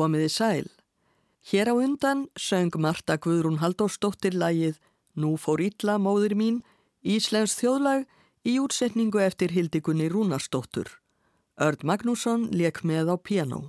[0.00, 0.68] Komiði sæl.
[1.50, 4.78] Hér á undan söng Marta Guðrún Haldósdóttir lægið
[5.20, 6.62] Nú fór illa móðir mín,
[7.04, 8.06] Íslensk þjóðlag
[8.48, 10.88] í útsetningu eftir Hildikunni Rúnarsdóttur.
[11.60, 13.60] Örd Magnússon leik með á piano.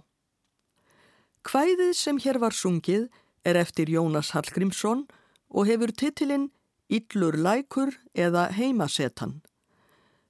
[1.44, 3.09] Hvæðið sem hér var sungið
[3.44, 5.03] er eftir Jónas Hallgrímsson
[5.52, 6.48] og hefur titilinn
[6.88, 9.42] Yllur lækur eða Heimasetan.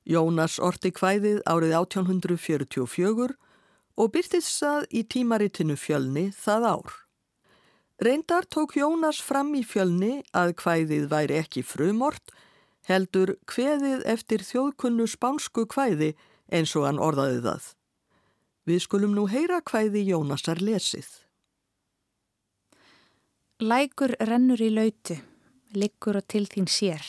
[0.02, 3.38] Jónas orti hvæðið árið 1844
[4.00, 6.94] og byrtist það í tímaritinu fjölni það ár.
[8.02, 12.32] Reyndar tók Jónas fram í fjölni að hvæðið væri ekki frumort,
[12.90, 16.16] heldur hveðið eftir þjóðkunnu spánsku hvæði
[16.50, 17.68] eins og hann orðaði það.
[18.66, 21.10] Við skulum nú heyra hvæði Jónasar lesið.
[23.62, 25.20] Lækur rennur í lautu,
[25.78, 27.04] liggur og til þín sér,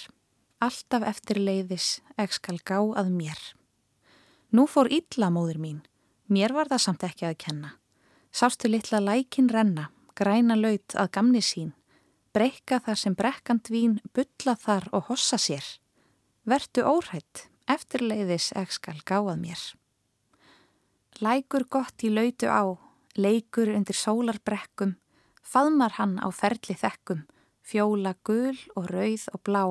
[0.60, 3.40] alltaf eftir leiðis, ekki skal gá að mér.
[4.52, 5.80] Nú fór illa móður mín,
[6.28, 7.70] Mér var það samt ekki að kenna.
[8.32, 11.72] Sástu litla lækin renna, græna laut að gamni sín,
[12.32, 15.64] breyka þar sem brekkand vín, bylla þar og hossa sér.
[16.48, 19.62] Vertu óhætt, eftirleiðis ekki skal gáað mér.
[21.22, 22.64] Lækur gott í lautu á,
[23.14, 24.96] leikur undir sólarbrekkum,
[25.44, 27.26] faðmar hann á ferli þekkum,
[27.60, 29.64] fjóla gul og rauð og blá,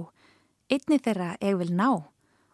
[0.71, 1.89] einni þeirra ég vil ná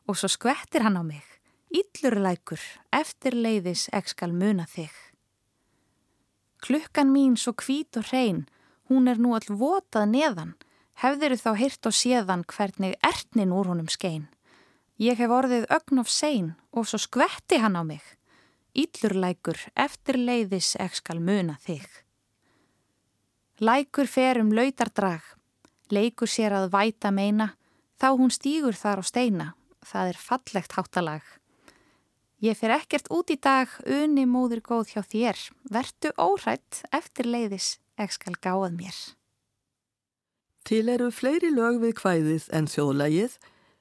[0.08, 1.37] og svo skvettir hann á mig.
[1.68, 2.62] Íllurlækur,
[2.96, 4.94] eftir leiðis ek skal muna þig.
[6.64, 8.46] Klukkan mín svo kvít og hrein,
[8.88, 10.54] hún er nú all votað neðan,
[11.04, 14.30] hefðiru þá hyrt og séðan hvernig ertnin úr honum skein.
[14.98, 18.02] Ég hef orðið ögn of sein og svo skvetti hann á mig.
[18.72, 21.84] Íllurlækur, eftir leiðis ek skal muna þig.
[23.60, 25.22] Lækur fer um lautardrag,
[25.92, 27.52] leikur sér að væta meina,
[28.00, 29.48] þá hún stýgur þar á steina,
[29.84, 31.26] það er fallegt háttalag.
[32.38, 35.40] Ég fyrir ekkert út í dag, unni móður góð hjá þér.
[35.74, 38.98] Vertu órætt eftir leiðis, ekki skal gáað mér.
[40.68, 43.38] Til eru fleiri lög við kvæðið en þjóðlægið,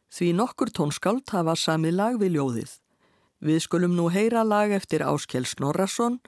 [0.08, 2.72] því nokkur tónskáld hafa sami lag við ljóðið.
[3.44, 6.22] Við skulum nú heyra lag eftir Áskjell Snorrason,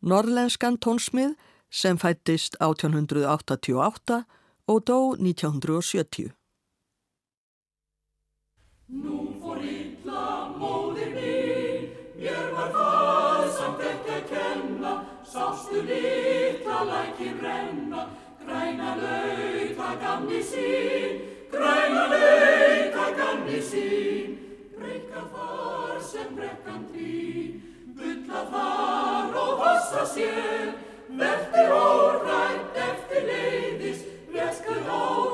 [0.00, 1.36] norrlenskan tónsmið
[1.68, 4.22] sem fættist 1888
[4.72, 6.32] og dó 1970.
[8.88, 9.23] Nú
[15.74, 18.08] sástu litla lækin renna,
[18.46, 24.38] græna lauta gamni sín, græna lauta gamni sín,
[24.78, 27.60] breyka þar sem brekkan því,
[27.96, 30.74] bylla þar og hossa sér,
[31.08, 35.33] verði órætt eftir leiðis, veskur órætt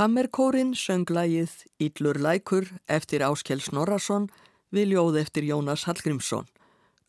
[0.00, 4.30] Kammerkórin söng lægið Íllur lækur eftir Áskjell Snorarsson
[4.72, 6.46] við ljóð eftir Jónas Hallgrímsson.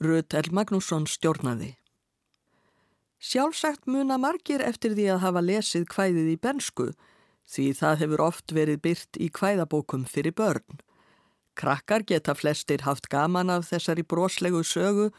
[0.03, 0.49] Rut L.
[0.51, 1.69] Magnússon stjórnaði.
[3.15, 6.89] Sjálfsagt muna margir eftir því að hafa lesið kvæðið í bensku
[7.53, 10.83] því það hefur oft verið byrt í kvæðabókum fyrir börn.
[11.55, 15.13] Krakkar geta flestir haft gaman af þessari broslegu sögu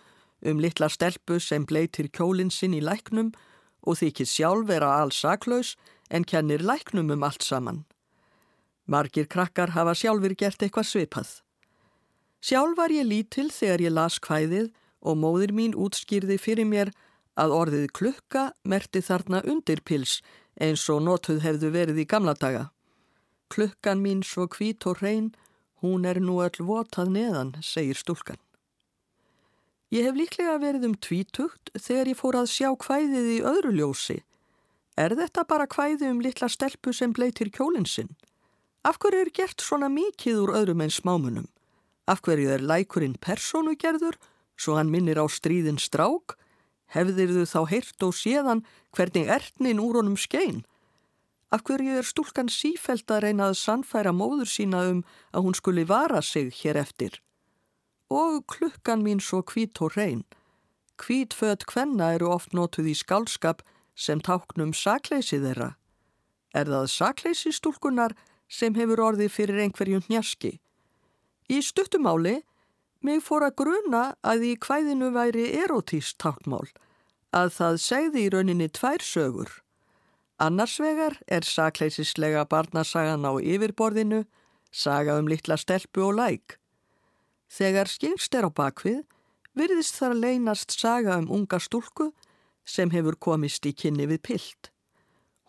[0.45, 3.33] um litla stelpu sem bleitir kjólinn sinn í læknum
[3.81, 5.73] og þykir sjálf vera alls saklaus
[6.13, 7.85] en kennir læknum um allt saman.
[8.87, 11.31] Margir krakkar hafa sjálfur gert eitthvað svipað.
[12.43, 16.91] Sjálf var ég lítil þegar ég las kvæðið og móðir mín útskýrði fyrir mér
[17.39, 20.21] að orðið klukka merti þarna undirpils
[20.61, 22.69] eins og notuð hefðu verið í gamla daga.
[23.49, 25.31] Klukkan mín svo hvít og hrein,
[25.81, 28.41] hún er nú öll votað neðan, segir stúlkan.
[29.93, 34.21] Ég hef líklega verið um tvítugt þegar ég fór að sjá kvæðið í öðru ljósi
[34.97, 38.13] Er þetta bara kvæði um litla stelpu sem bleitir kjólinsinn?
[38.85, 41.49] Af hverju er gert svona mikið úr öðrum en smámunum?
[42.07, 44.19] Af hverju er lækurinn persónu gerður,
[44.59, 46.37] svo hann minnir á stríðin strák?
[46.93, 50.61] Hefðir þau þá heyrt og séðan hvernig ertnin úr honum skein?
[51.53, 55.03] Af hverju er stúlkan sífælt að reyna að sannfæra móður sína um
[55.33, 57.21] að hún skuli vara sig hér eftir?
[58.13, 60.25] Og klukkan mín svo hvít og reyn.
[61.01, 63.63] Hvít född hvenna eru oft notuð í skálskap
[63.95, 65.75] sem táknum sakleysi þeirra?
[66.55, 68.15] Er það sakleysi stúlkunar
[68.49, 70.59] sem hefur orðið fyrir einhverjum njaski?
[71.49, 72.43] Í stuttumáli,
[73.03, 76.69] mig fór að gruna að í hvæðinu væri erotíst táknmál,
[77.33, 79.51] að það segði í rauninni tvær sögur.
[80.43, 84.25] Annars vegar er sakleysislega barnasagan á yfirborðinu,
[84.73, 86.57] saga um litla stelpu og læk.
[87.53, 89.03] Þegar skingst er á bakvið,
[89.55, 92.11] virðist þar leynast saga um unga stúlku
[92.65, 94.71] sem hefur komist í kynni við pilt.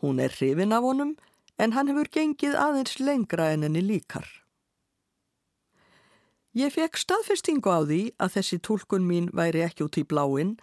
[0.01, 1.15] Hún er hrifin af honum
[1.57, 4.27] en hann hefur gengið aðeins lengra en henni líkar.
[6.53, 10.57] Ég fekk staðfestingu á því að þessi tólkun mín væri ekki út í bláinn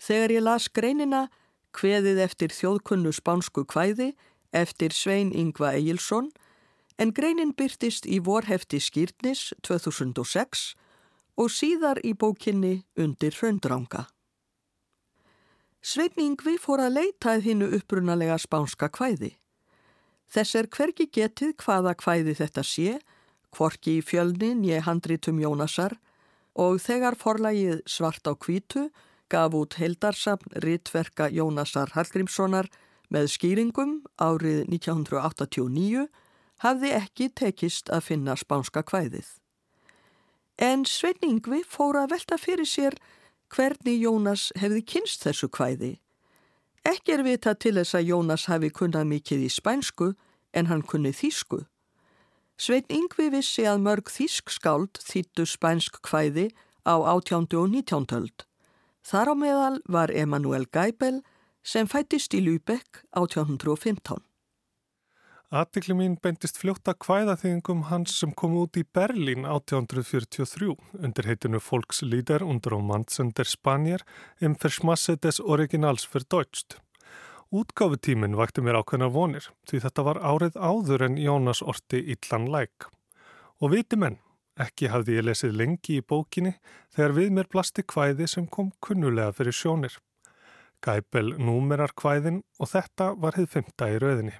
[0.00, 1.26] þegar ég las greinina
[1.74, 4.12] Kveðið eftir þjóðkunnu spánsku kvæði
[4.54, 6.30] eftir Svein Ingva Egilson
[7.02, 10.68] en greinin byrtist í vorhefti skýrtnis 2006
[11.34, 14.06] og síðar í bókinni Undir hraundranga.
[15.84, 19.34] Sveitn Yngvi fór að leita að hinnu upprunalega spánska kvæði.
[20.32, 22.94] Þess er hverki getið hvaða kvæði þetta sé,
[23.52, 25.98] kvorki í fjölnin ég handritum Jónasar
[26.56, 28.86] og þegar forlægið svart á kvítu
[29.28, 32.70] gaf út heldarsafn rittverka Jónasar Hallgrímssonar
[33.12, 36.06] með skýringum árið 1989
[36.64, 39.28] hafði ekki tekist að finna spánska kvæðið.
[40.56, 42.96] En Sveitn Yngvi fór að velta fyrir sér
[43.54, 45.92] hvernig Jónas hefði kynst þessu kvæði.
[46.84, 50.10] Ekki er vita til þess að Jónas hafi kunnað mikið í spænsku
[50.52, 51.60] en hann kunnið þýsku.
[52.58, 56.50] Svein Yngvi vissi að mörg þýsk skáld þýttu spænsk kvæði
[56.86, 57.48] á 18.
[57.58, 58.06] og 19.
[58.10, 58.44] höld.
[59.04, 61.22] Þar á meðal var Emanuel Geibel
[61.64, 64.22] sem fættist í Lübeck 1815.
[65.52, 70.70] Aðtikli mín beintist fljóta kvæðaþýðingum hans sem kom út í Berlín 1843
[71.04, 74.00] undir heitinu Volkslieder und Romanzen der Spanier
[74.40, 76.78] im Verschmasse des Originals für Deutscht.
[77.52, 82.88] Útgáfutíminn vakti mér ákveðna vonir því þetta var árið áður en Jónas orti Ítlan læk.
[83.60, 84.16] Og viti menn,
[84.56, 86.54] ekki hafði ég lesið lengi í bókinni
[86.96, 90.00] þegar við mér blasti kvæði sem kom kunnulega fyrir sjónir.
[90.80, 94.34] Gæbel númerar kvæðin og þetta var hið fymta í rauðinni.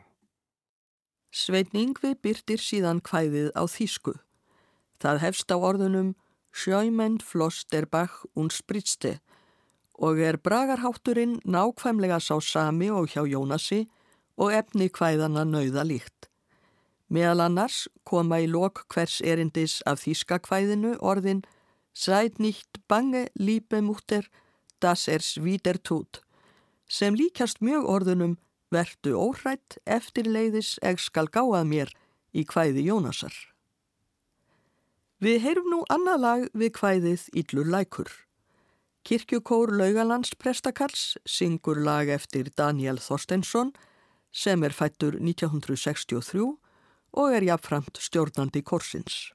[1.35, 4.13] Svein Yngvi byrtir síðan kvæðið á þýsku.
[5.03, 6.13] Það hefst á orðunum
[6.55, 9.19] Sjöymend Flosterbach und Spritzte
[9.99, 13.89] og er bragarhátturinn nákvæmlega sá sami og hjá Jónasi
[14.39, 16.31] og efni kvæðana nauða líkt.
[17.11, 21.43] Meðal annars koma í lok hvers erindis af þýska kvæðinu orðin
[21.95, 24.27] Seid nicht bange, liebe Mutter,
[24.79, 26.25] das ers wieder tut
[26.89, 28.35] sem líkast mjög orðunum
[28.75, 31.91] Vertu óhrætt eftir leiðis eg skal gáað mér
[32.35, 33.35] í kvæði Jónasar.
[35.23, 38.11] Við heyrum nú annað lag við kvæðið Íllur lækur.
[39.05, 43.75] Kirkjukór Laugalands prestakalls syngur lag eftir Daniel Þorstensson
[44.33, 46.49] sem er fættur 1963
[47.15, 49.34] og er jafnframt stjórnandi korsins.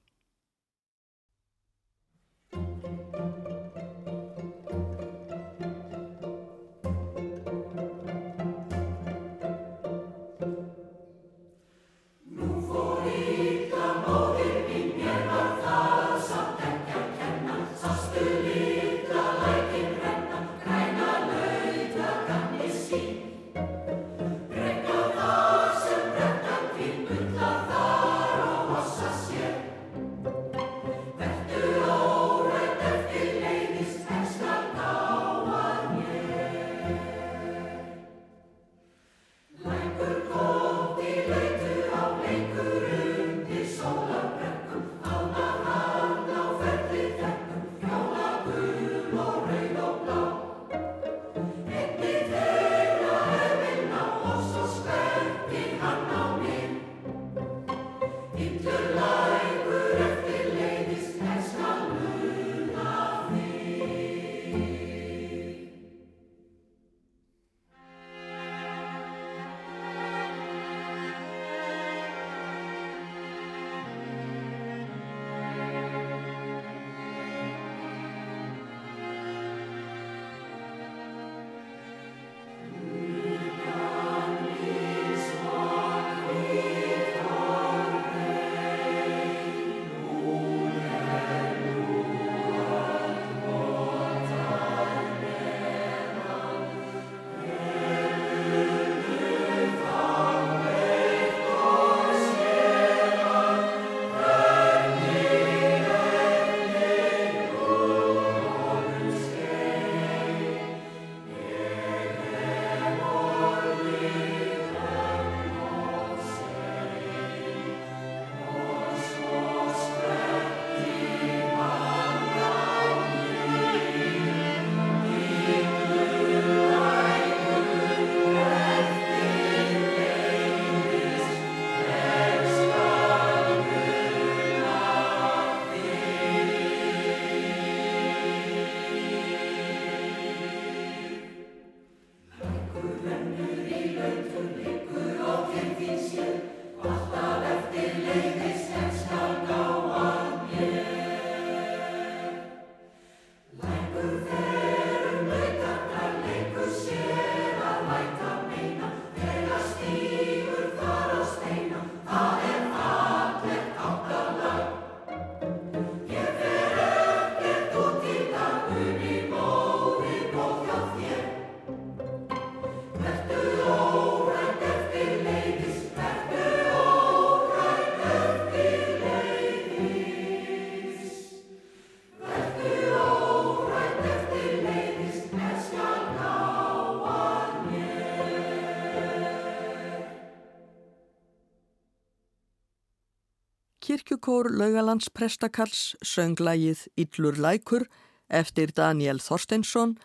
[193.89, 197.87] Sýslukór Laugalands Prestakalls sönglægið Yllur Lækur
[198.29, 199.95] eftir Daniel Þorsteinsson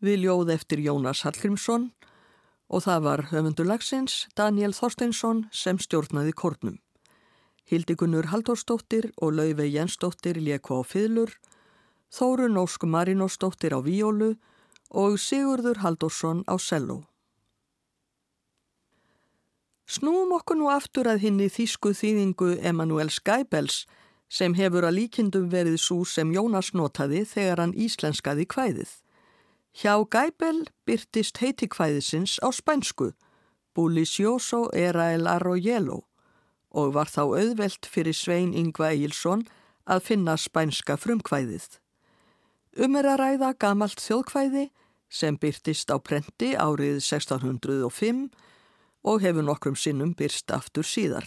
[0.00, 1.90] við ljóð eftir Jónas Hallgrímsson
[2.72, 6.78] og það var höfundulagsins Daniel Þorsteinsson sem stjórnaði kórnum.
[7.68, 11.36] Hildigunnur Haldórsdóttir og Lauve Jensdóttir léku á fylur,
[12.16, 14.38] Þórun Ósk Marinósdóttir á víólu
[14.88, 17.02] og Sigurður Haldórsson á selló.
[19.84, 23.82] Snúum okkur nú aftur að hinn í þýsku þýðingu Emanuel Skæbels
[24.32, 28.94] sem hefur að líkindum verið svo sem Jónas notaði þegar hann íslenskaði kvæðið.
[29.74, 33.12] Hjá Gæbel byrtist heiti kvæðisins á spænsku,
[33.74, 36.04] Bulicioso era el arroyelo
[36.70, 39.44] og var þá auðvelt fyrir Svein Yngva Egilson
[39.84, 41.66] að finna spænska frumkvæðið.
[42.80, 44.68] Um er að ræða gamalt þjóðkvæði
[45.10, 48.30] sem byrtist á prenti árið 1605
[49.04, 51.26] og hefur nokkrum sinnum byrst aftur síðar.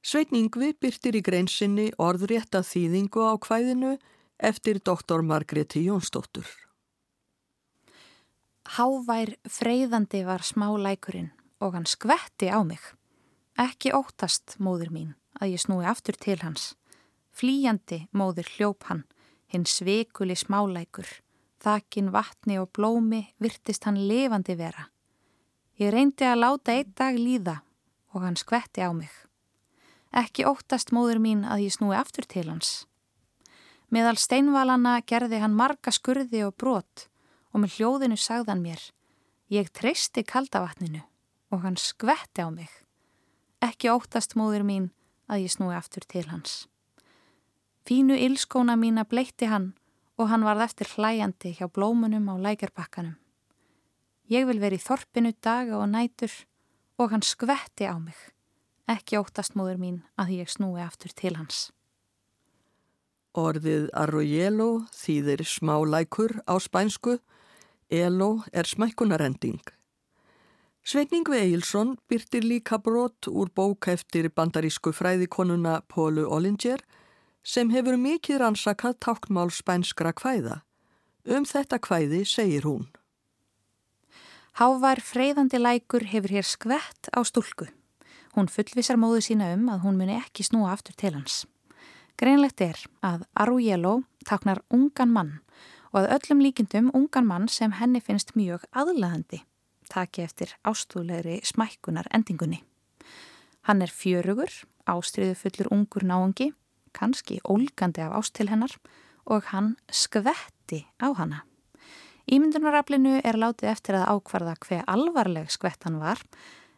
[0.00, 3.96] Svein Yngvi byrtir í greinsinni orðrétta þýðingu á kvæðinu
[4.40, 6.46] eftir doktor Margreti Jónsdóttur.
[8.78, 12.80] Hávær freyðandi var smá lækurinn og hann skvetti á mig.
[13.60, 16.74] Ekki óttast, móður mín, að ég snúi aftur til hans.
[17.36, 19.02] Flíjandi, móður hljóp hann,
[19.52, 21.08] hinn sveikuli smálækur.
[21.60, 24.86] Þakin vatni og blómi virtist hann levandi vera.
[25.80, 27.54] Ég reyndi að láta einn dag líða
[28.12, 29.08] og hann skvetti á mig.
[30.12, 32.84] Ekki óttast, móður mín, að ég snúi aftur til hans.
[33.88, 37.06] Meðal steinvalana gerði hann marga skurði og brot
[37.54, 38.82] og með hljóðinu sagðan mér.
[39.48, 41.00] Ég treysti kaldavatninu
[41.50, 42.68] og hann skvetti á mig.
[43.64, 44.90] Ekki óttast móður mín
[45.32, 46.66] að ég snúi aftur til hans.
[47.88, 49.72] Fínu ilskóna mína bleitti hann
[50.20, 53.16] og hann varð eftir hlæjandi hjá blómunum á lækjarbakkanum.
[54.30, 56.30] Ég vil verið í þorpinu daga og nætur
[57.02, 58.14] og hann skvetti á mig.
[58.86, 61.70] Ekki óttast móður mín að ég snúi aftur til hans.
[63.34, 67.18] Orðið arroyelo þýðir smá lækur á spænsku,
[67.90, 69.62] elo er smækkunarending.
[70.82, 76.82] Sveitning Veilsson byrtir líka brot úr bók eftir bandarísku fræðikonuna Pólu Ollinger
[77.42, 80.62] sem hefur mikið rannsakað táknmál spænskra kvæða.
[81.26, 82.88] Um þetta kvæði segir hún.
[84.60, 87.64] Hávar freyðandi lækur hefur hér skvett á stúlku.
[88.36, 91.46] Hún fullvisar móðu sína um að hún muni ekki snúa aftur til hans.
[92.20, 95.32] Greinlegt er að Arujelo taknar ungan mann
[95.94, 99.40] og að öllum líkindum ungan mann sem henni finnst mjög aðlæðandi,
[99.88, 102.60] taki eftir ástúðlegri smækkunar endingunni.
[103.64, 104.52] Hann er fjörugur,
[104.84, 106.52] ástriðu fullur ungur náungi,
[106.92, 108.76] kannski ólgandi af ást til hennar
[109.24, 111.46] og hann skvetti á hana.
[112.30, 116.20] Ímyndunaraflinu er látið eftir að ákvarða hver alvarleg skvett hann var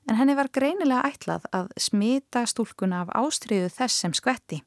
[0.09, 4.63] en henni var greinilega ætlað að smita stúlkuna af ástriðu þess sem skvetti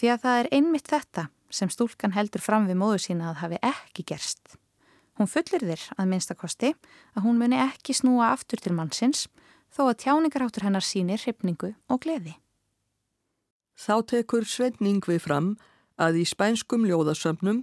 [0.00, 3.60] því að það er einmitt þetta sem stúlkan heldur fram við móðu sína að hafi
[3.64, 4.58] ekki gerst.
[5.14, 6.72] Hún fullir þér að minnstakosti
[7.14, 9.28] að hún muni ekki snúa aftur til mannsins
[9.74, 12.34] þó að tjáningarháttur hennar sínir hrifningu og gleði.
[13.74, 15.54] Þá tekur Svenning við fram
[15.96, 17.62] að í spænskum ljóðasöfnum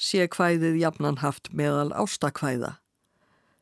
[0.00, 2.78] sé hvæðið jafnan haft meðal ástakvæða.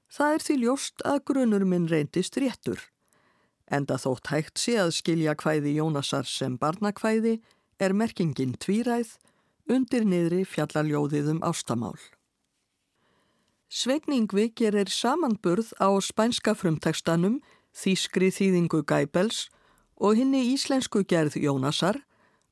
[0.09, 2.79] Það er því ljóst að grunur minn reyndist réttur.
[3.68, 7.40] Enda þótt hægt sé að skilja hvæði Jónasar sem barnakvæði
[7.83, 9.18] er merkingin tvíræð
[9.68, 11.98] undir niðri fjallaljóðið um ástamál.
[13.68, 17.42] Svegningvi gerir samanburð á spænska frumtekstanum
[17.77, 19.51] Þískri þýðingu Gæbels
[20.01, 22.01] og hinni íslensku gerð Jónasar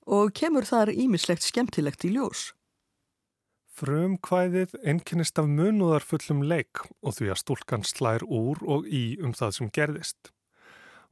[0.05, 2.53] og kemur þar ímislegt skemmtilegt í ljós.
[3.77, 9.51] Frumkvæðið einkennist af munúðarfullum leik og því að stúlkan slær úr og í um það
[9.53, 10.31] sem gerðist.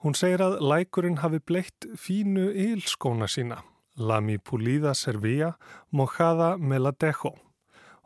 [0.00, 3.58] Hún segir að lækurinn hafi bleitt fínu ílskóna sína,
[4.00, 5.50] lami pulida servia
[5.92, 7.34] mojada meladejo.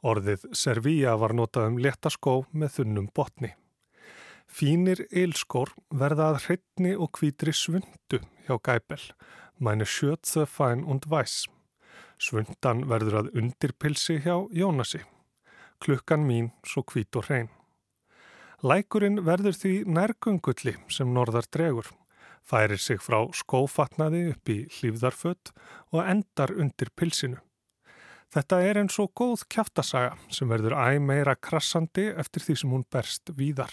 [0.02, 3.52] Orðið servia var notað um letaskó með þunnum botni.
[4.50, 5.70] Fínir ílskór
[6.02, 8.98] verða að hreitni og kvítri svundu hjá gæbel,
[9.62, 11.44] mæni sjötse fæn und væs.
[12.18, 15.04] Svundan verður að undirpilsi hjá Jónasi.
[15.78, 17.48] Klukkan mín svo hvít og hrein.
[18.66, 21.86] Lækurinn verður því nærgungulli sem norðar dregur.
[22.42, 25.52] Færir sig frá skófatnaði upp í hlýfðarfött
[25.92, 27.38] og endar undir pilsinu.
[28.34, 32.84] Þetta er eins og góð kjáftasaga sem verður æg meira krassandi eftir því sem hún
[32.90, 33.70] berst víðar.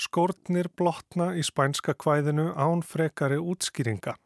[0.00, 4.16] Skórnir blotna í spænska kvæðinu án frekari útskýringa.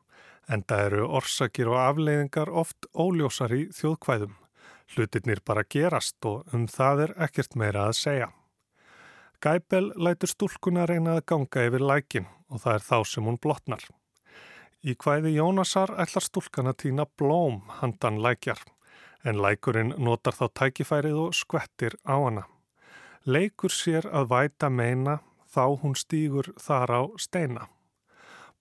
[0.51, 4.35] Enda eru orsakir og afleiðingar oft óljósar í þjóðkvæðum.
[4.95, 8.31] Hlutirnir bara gerast og um það er ekkert meira að segja.
[9.45, 13.85] Gæbel lætur stúlkuna reyna að ganga yfir lækin og það er þá sem hún blotnar.
[14.85, 18.61] Í hvæði Jónasar ætlar stúlkan að týna blóm handan lækjar,
[19.25, 22.45] en lækurinn notar þá tækifærið og skvettir á hana.
[23.25, 27.69] Leikur sér að væta meina þá hún stýgur þar á steina.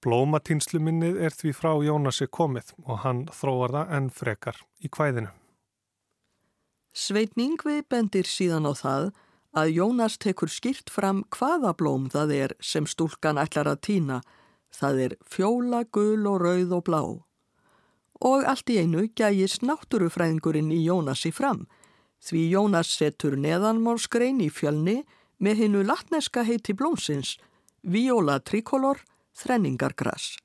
[0.03, 5.29] Blómatýnsluminnið er því frá Jónasi komið og hann þróar það enn frekar í kvæðinu.
[6.93, 9.05] Sveitningvi bendir síðan á það
[9.57, 14.19] að Jónas tekur skýrt fram hvaða blóm það er sem stúlkan ætlar að týna.
[14.73, 17.01] Það er fjóla, gul og rauð og blá.
[18.23, 21.65] Og allt í einu gægist náttúrufræðingurinn í Jónasi fram
[22.23, 25.01] því Jónas setur neðanmálskrein í fjölni
[25.43, 27.35] með hinnu latneska heiti blómsins,
[27.83, 29.01] viola trikolor,
[29.37, 30.35] þrenningargras.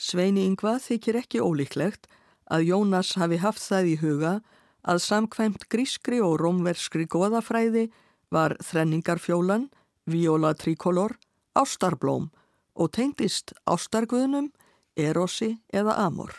[0.00, 2.08] Sveini yngva þykir ekki ólíklegt
[2.50, 4.34] að Jónas hafi haft það í huga
[4.82, 7.90] að samkvæmt grískri og rómverskri goðafræði
[8.32, 9.68] var þrenningarfjólan,
[10.08, 11.16] viola trikolor,
[11.54, 12.30] ástarblóm
[12.74, 14.50] og tengdist ástarguðnum,
[14.96, 16.32] erosi eða amor.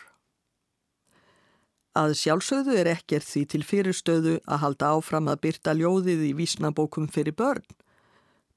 [1.92, 7.10] Að sjálfsögðu er ekkert því til fyrirstöðu að halda áfram að byrta ljóðið í vísnabókum
[7.12, 7.66] fyrir börn.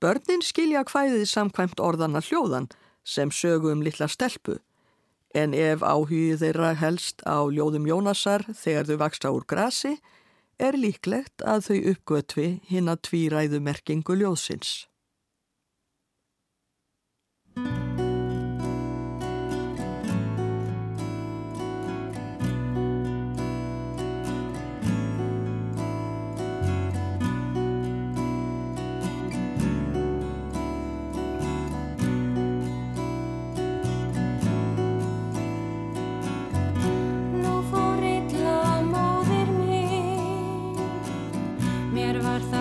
[0.02, 2.70] Börnin skilja hvæðið samkvæmt orðana hljóðan
[3.04, 4.58] sem sögu um litla stelpu,
[5.34, 9.98] en ef áhugið þeirra helst á ljóðum Jónasar þegar þau vaksta úr grasi,
[10.58, 14.86] er líklegt að þau uppgötvi hinn að tvíræðu merkingu ljóðsins.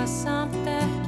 [0.05, 1.02] something.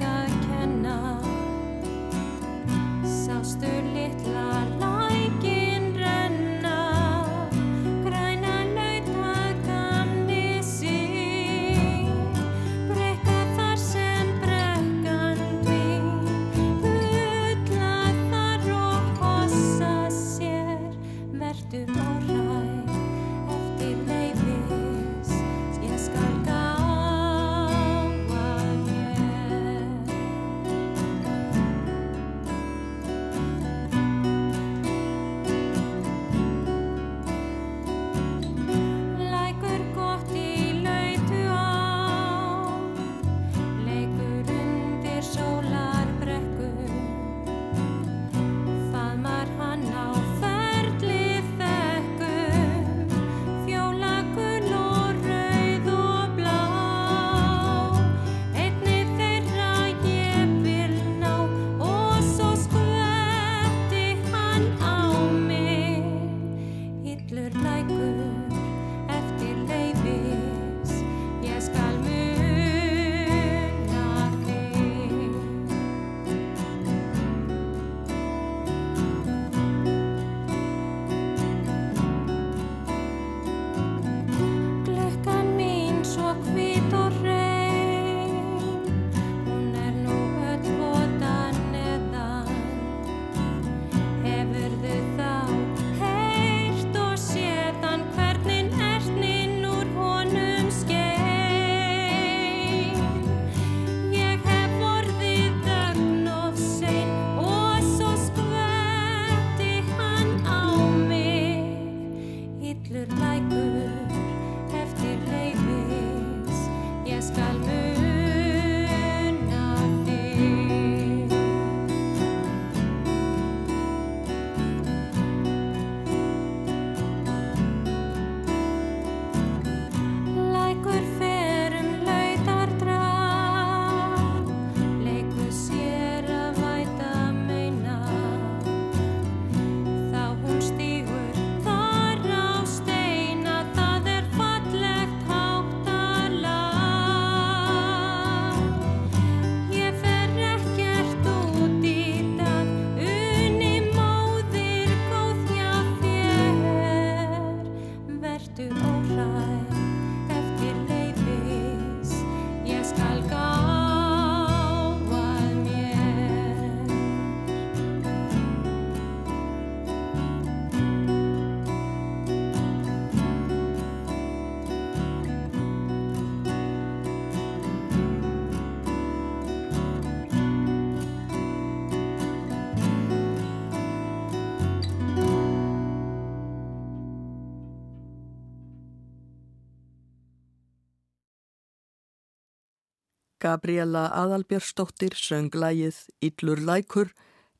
[193.45, 197.11] Gabriela Adalbjörnsdóttir söng lægið Íllur lækur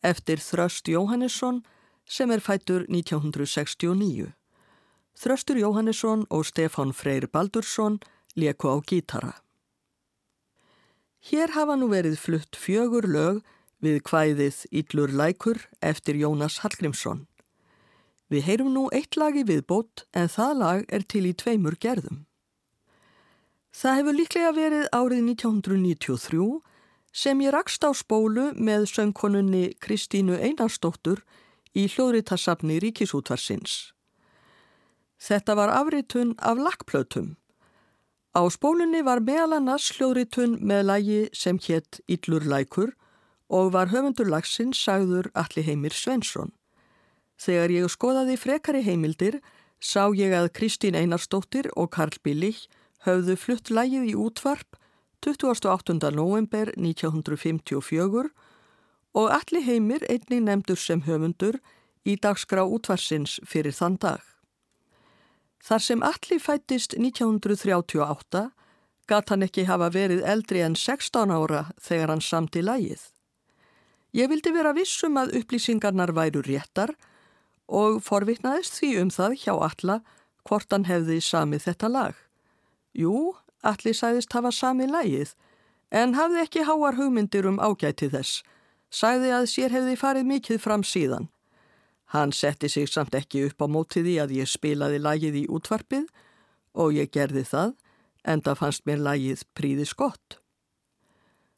[0.02, 1.60] eftir Þröst Jóhannesson
[2.10, 4.32] sem er fættur 1969.
[5.14, 8.00] Þröstur Jóhannesson og Stefán Freyr Baldursson
[8.34, 9.34] leku á gítara.
[11.22, 13.44] Hér hafa nú verið flutt fjögur lög
[13.86, 17.28] við kvæðið Íllur lækur eftir Jónas Hallgrímsson.
[18.34, 22.26] Við heyrum nú eitt lagi við bót en það lag er til í tveimur gerðum.
[23.76, 26.46] Það hefur líklega verið árið 1993
[27.12, 31.26] sem ég rakst á spólu með söngkonunni Kristínu Einarstóttur
[31.76, 33.92] í hljóðritarsafni Ríkisútvarsins.
[35.20, 37.34] Þetta var afritun af lakkplötum.
[38.32, 42.96] Á spólunni var meðal annars hljóðritun með lagi sem hétt Íllur lækur
[43.52, 46.56] og var höfundur lagsins sagður Alli Heimir Svensson.
[47.36, 49.42] Þegar ég skoðaði frekari heimildir
[49.84, 52.70] sá ég að Kristín Einarstóttir og Karl Billich
[53.06, 54.78] höfðu flutt lagið í útvarp
[55.26, 56.12] 28.
[56.14, 58.30] november 1954
[59.16, 61.60] og Alli Heimir einnig nefndur sem höfundur
[62.06, 64.22] í dagskrá útvarsins fyrir þann dag.
[65.66, 68.44] Þar sem Alli fættist 1938
[69.10, 73.02] gat hann ekki hafa verið eldri en 16 ára þegar hann samt í lægið.
[74.16, 76.94] Ég vildi vera vissum að upplýsingarnar væru réttar
[77.68, 79.98] og forvittnaðist því um það hjá Alla
[80.46, 82.25] hvort hann hefði samið þetta lag.
[82.96, 85.32] Jú, Alli sæðist hafa samið lægið
[85.92, 88.44] en hafði ekki háar hugmyndir um ágæti þess.
[88.94, 91.30] Sæði að sér hefði farið mikið fram síðan.
[92.14, 96.06] Hann setti sig samt ekki upp á mótiði að ég spilaði lagið í útvarpið
[96.78, 97.74] og ég gerði það,
[98.24, 100.38] enda fannst mér lagið príðis gott.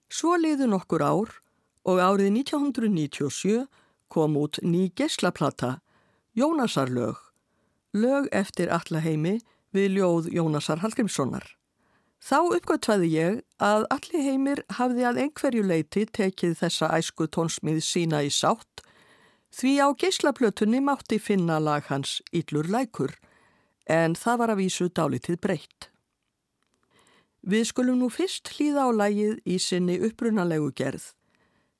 [0.07, 1.35] Svo liðu nokkur ár
[1.83, 3.67] og árið 1997
[4.07, 5.81] kom út ný geslaplata,
[6.37, 7.17] Jónasar lög,
[7.93, 9.39] lög eftir allaheimi
[9.75, 11.45] við ljóð Jónasar Hallgrímssonar.
[12.17, 18.31] Þá uppgötvaði ég að alliheimir hafði að einhverju leiti tekið þessa æsku tónsmið sína í
[18.33, 18.87] sátt
[19.57, 23.15] Því á geyslaplötunni mátti finna lag hans Íllur lækur
[23.87, 25.87] en það var að vísu dálitið breytt.
[27.41, 31.13] Við skulum nú fyrst hlýða á lagið í sinni upprunalegu gerð.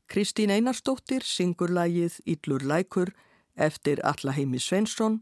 [0.07, 3.11] Kristín Einarstóttir syngur lagið Íllur lækur
[3.53, 5.19] eftir Allaheimi Svensson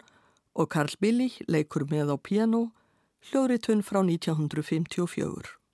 [0.55, 2.63] og Karl Billich leikur með á piano
[3.27, 5.64] hljóðritun frá 1954.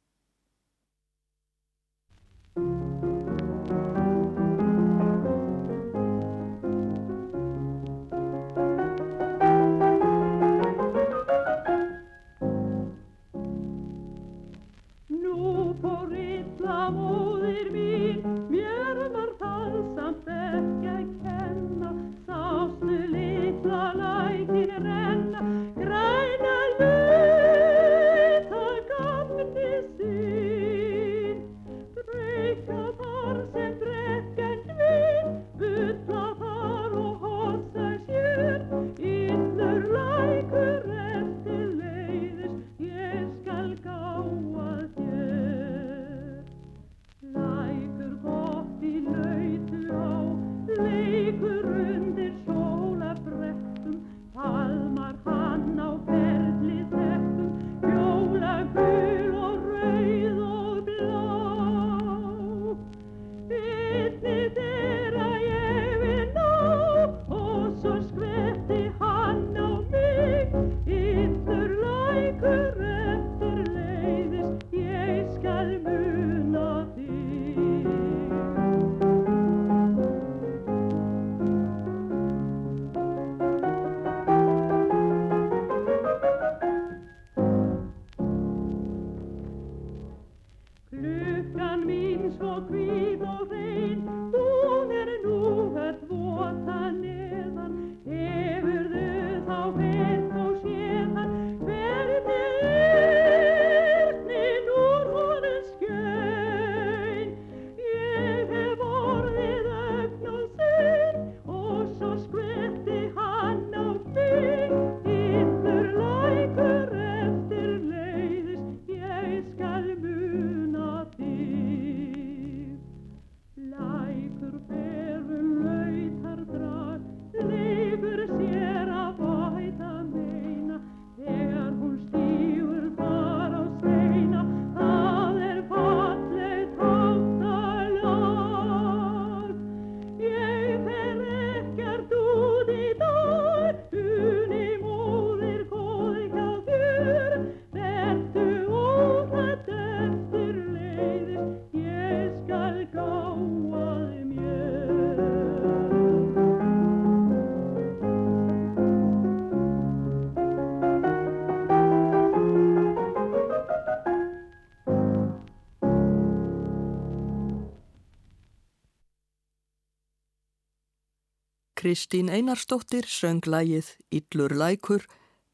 [171.81, 175.07] Kristín Einarstóttir söng lægið Yllur lækur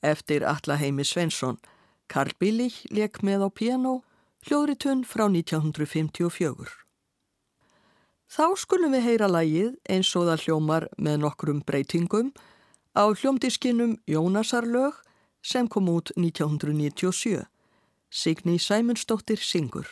[0.04, 1.56] eftir Allaheimi Svensson.
[2.12, 3.94] Karl Billig leik með á piano,
[4.44, 6.68] hljóðritun frá 1954.
[8.28, 12.34] Þá skulum við heyra lægið eins og það hljómar með nokkrum breytingum
[12.92, 15.00] á hljómdiskinum Jónasarlög
[15.40, 17.48] sem kom út 1997.
[18.12, 19.88] Signi Sæmundsdóttir syngur.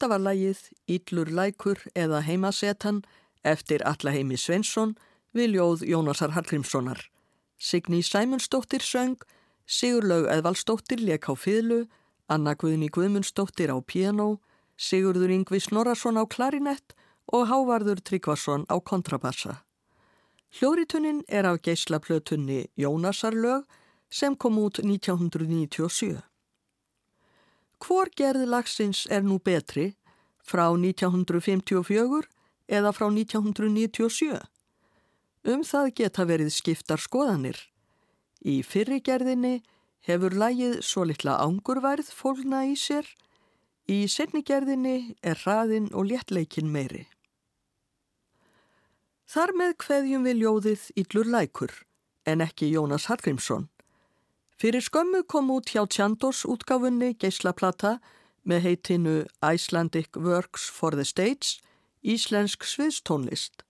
[0.00, 3.02] Þetta var lægið Íllur lækur eða heimasetan
[3.44, 4.94] eftir Allaheimi Svensson
[5.36, 7.02] við ljóð Jónasar Hallgrímssonar.
[7.60, 9.18] Signi Sæmundsdóttir söng,
[9.68, 11.82] Sigurlaug Eðvaldsdóttir leik á fyrlu,
[12.32, 14.40] Anna Guðni Guðmundsdóttir á piano,
[14.80, 16.96] Sigurður Yngvi Snorarsson á klarinett
[17.28, 19.60] og Hávarður Tryggvarsson á kontrabassa.
[20.48, 23.68] Hljóritunnin er af geyslaplötunni Jónasarlög
[24.08, 26.29] sem kom út 1997.
[27.80, 29.94] Hvor gerði lagsins er nú betri
[30.44, 32.28] frá 1954
[32.68, 34.40] eða frá 1997?
[35.48, 37.56] Um það geta verið skiptar skoðanir.
[38.44, 39.62] Í fyrrigerðinni
[40.04, 43.08] hefur lægið svo litla ángurværð fólna í sér.
[43.88, 47.06] Í setnigerðinni er hraðin og léttleikin meiri.
[49.30, 51.74] Þar með hveðjum við ljóðið Íllur lækur
[52.26, 53.68] en ekki Jónas Hallgrímsson.
[54.60, 57.94] Fyrir skömmu kom út hjá Tjandors útgáfunni geyslaplata
[58.44, 61.62] með heitinu Icelandic Works for the Stage,
[62.04, 63.64] Íslensk sviðstónlist.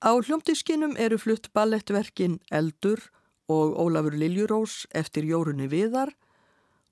[0.00, 3.04] Á hljómdiskinum eru flutt ballettverkin Eldur
[3.52, 6.16] og Ólafur Liljurós eftir Jórunni Viðar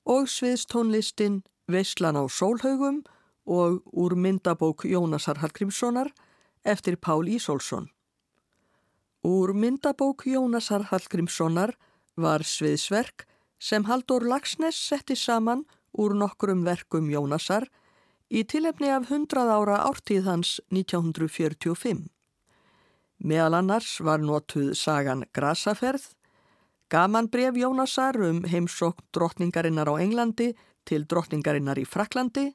[0.05, 1.41] og sviðstónlistin
[1.73, 3.01] Veislan á Sólhaugum
[3.49, 6.13] og úr myndabók Jónasar Hallgrímssonar
[6.69, 7.89] eftir Pál Ísólsson.
[9.25, 11.81] Úr myndabók Jónasar Hallgrímssonar
[12.17, 13.27] var sviðsverk
[13.61, 17.69] sem Haldur Lagsnes setti saman úr nokkrum verkum Jónasar
[18.31, 22.07] í tilefni af 100 ára ártíð hans 1945.
[23.21, 26.15] Meðal annars var notuð sagan Grasaferð,
[26.89, 30.55] gaman bref Jónasar um heimsokk drottningarinnar á Englandi
[30.89, 32.55] til drottningarinnar í Fraklandi,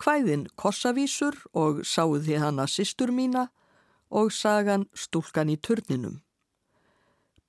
[0.00, 3.50] hvæðin Kossavísur og sáði hana sýstur mína
[4.10, 6.22] og sagan Stúlkan í turninum.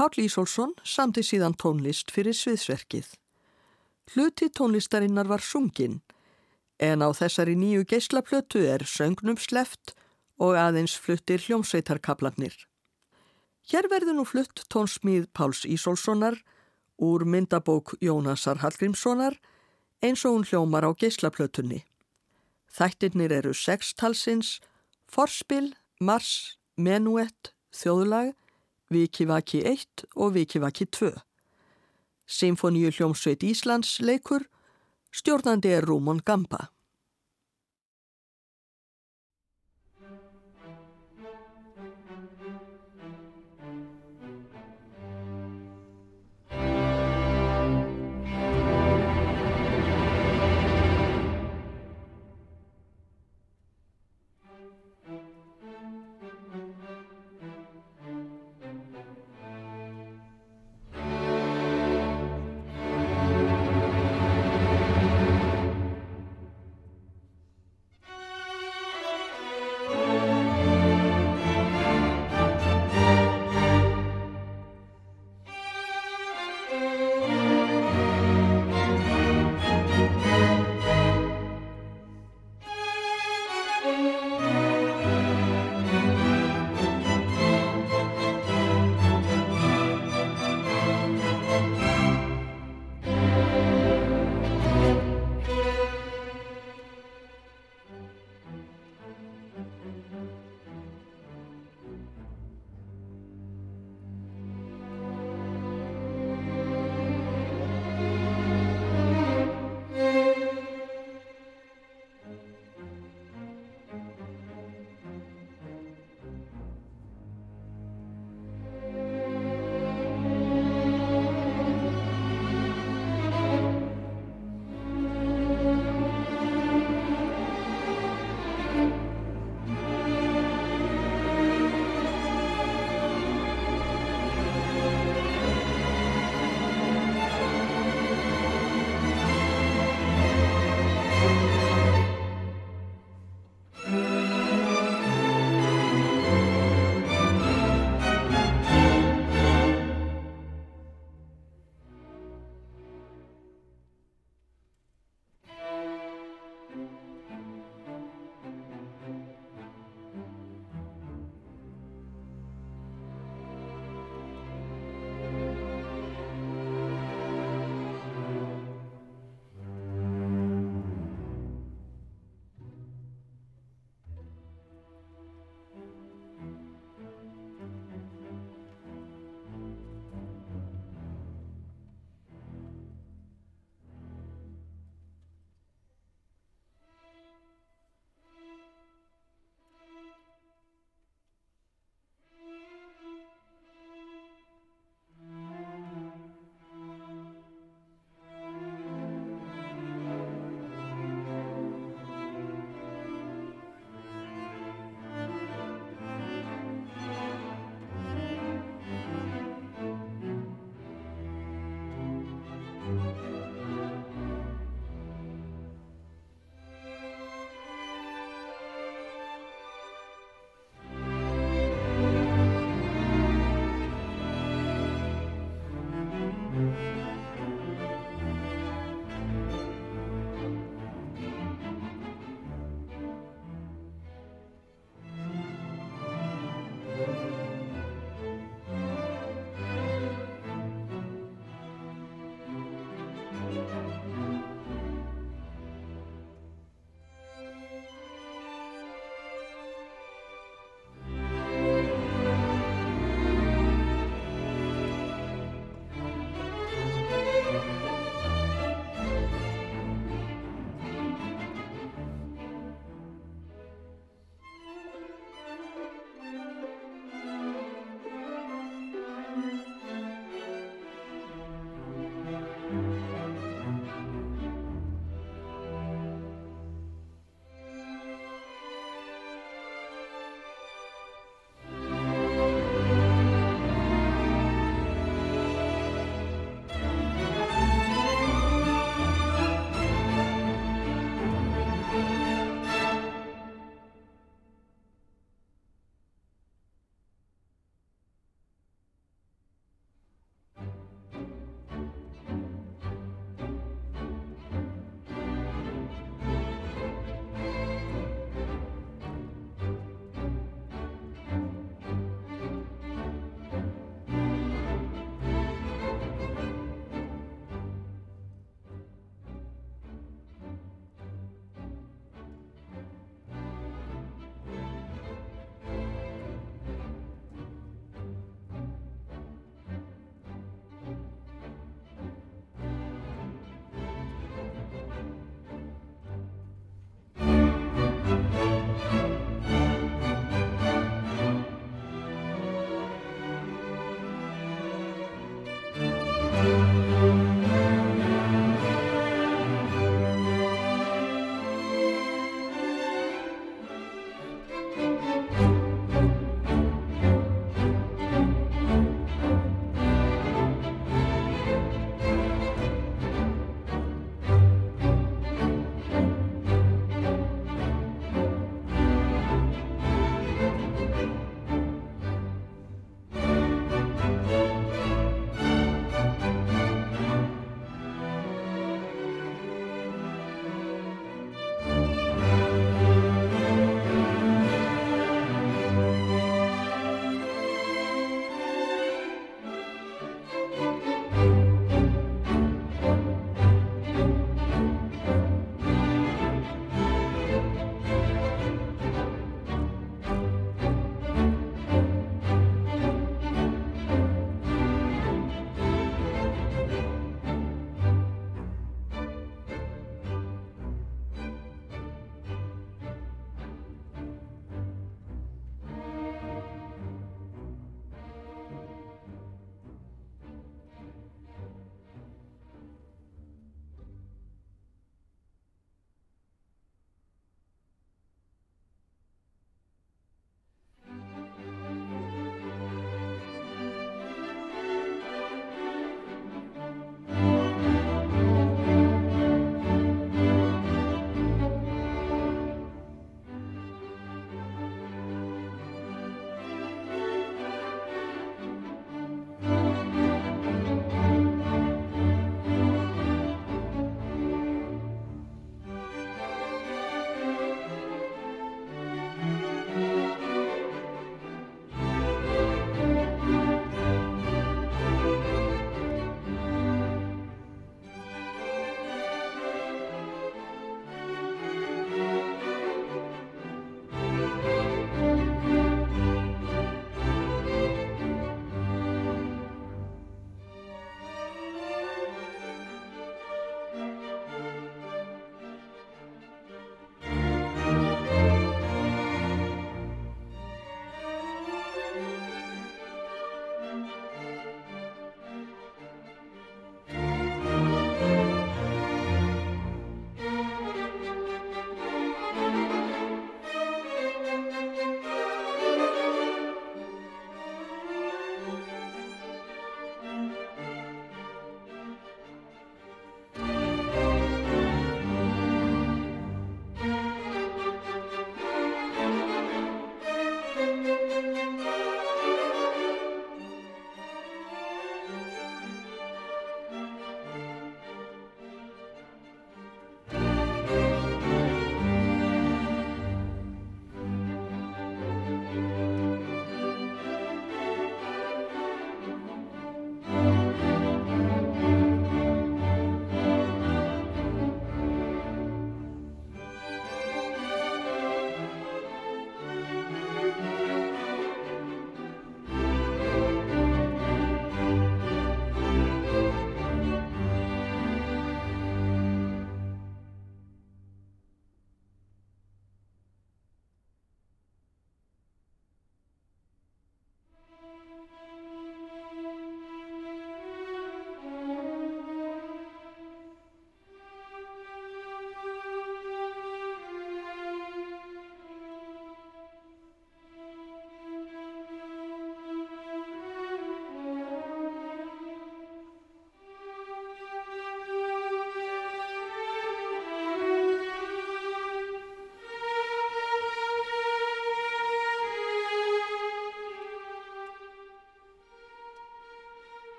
[0.00, 3.10] Páll Ísólfsson samti síðan tónlist fyrir sviðsverkið.
[4.14, 5.98] Hluti tónlistarinnar var sungin
[6.80, 9.92] en á þessari nýju geyslaplötu er söngnum sleft
[10.40, 12.56] og aðeins fluttir hljómsveitarkablanir.
[13.68, 16.40] Hér verður nú flutt tónsmíð Páls Ísólfssonar
[16.96, 19.36] úr myndabók Jónasar Hallgrímssonar
[20.00, 21.84] eins og hún hljómar á geyslaplötunni.
[22.72, 24.62] Þættirnir eru sextalsins,
[25.04, 28.32] forspil, mars, menuett, þjóðlag,
[28.90, 31.10] Vikivaki 1 og Vikivaki 2.
[32.26, 34.42] Symfoníu hljómsveit Íslands leikur,
[35.14, 36.72] stjórnandi er Rúmon Gamba.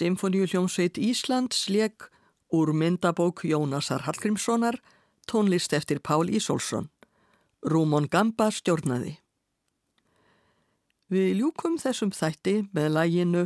[0.00, 2.08] Symfóniuljómsveit Íslands leik
[2.48, 4.80] úr myndabók Jónasar Hallgrímssonar
[5.26, 6.88] tónlist eftir Pál Ísólfsson.
[7.60, 9.18] Rúmon Gamba stjórnaði.
[11.12, 13.42] Við ljúkum þessum þætti með læginu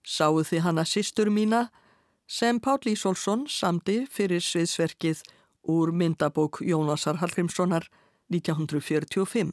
[0.00, 1.66] Sáu þið hana sýstur mína
[2.24, 5.20] sem Pál Ísólfsson samdi fyrir sviðsverkið
[5.68, 7.84] úr myndabók Jónasar Hallgrímssonar
[8.32, 9.52] 1945.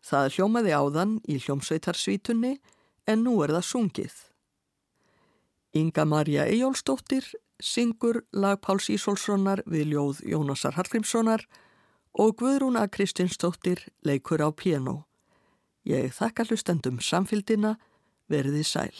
[0.00, 2.54] Það hljómaði áðan í hljómsveitarsvítunni
[3.04, 4.16] en nú er það sungið.
[5.76, 7.26] Inga Marja Ejólfsdóttir
[7.60, 11.44] syngur lag Páls Ísólfssonar við ljóð Jónasar Hallgrímssonar
[12.16, 15.04] og Guðrúna Kristinsdóttir leikur á piano.
[15.84, 17.76] Ég þakka hlustendum samfildina,
[18.32, 18.96] verði sæl.